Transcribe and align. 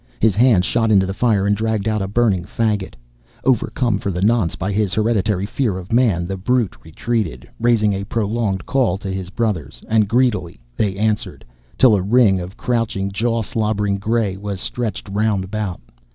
His 0.19 0.33
hand 0.33 0.65
shot 0.65 0.89
into 0.91 1.05
the 1.05 1.13
fire 1.13 1.45
and 1.45 1.55
dragged 1.55 1.87
out 1.87 2.01
a 2.01 2.07
burning 2.07 2.43
faggot. 2.43 2.95
Overcome 3.43 3.99
for 3.99 4.09
the 4.09 4.23
nonce 4.23 4.55
by 4.55 4.71
his 4.71 4.95
hereditary 4.95 5.45
fear 5.45 5.77
of 5.77 5.91
man, 5.93 6.25
the 6.25 6.37
brute 6.37 6.75
retreated, 6.83 7.47
raising 7.59 7.93
a 7.93 8.03
prolonged 8.03 8.65
call 8.65 8.97
to 8.97 9.11
his 9.13 9.29
brothers; 9.29 9.83
and 9.87 10.07
greedily 10.07 10.59
they 10.75 10.95
answered, 10.97 11.45
till 11.77 11.95
a 11.95 12.01
ring 12.01 12.39
of 12.39 12.57
crouching, 12.57 13.11
jaw 13.11 13.43
slobbered 13.43 13.99
gray 14.01 14.35
was 14.37 14.59
stretched 14.59 15.07
round 15.07 15.43
about. 15.43 15.79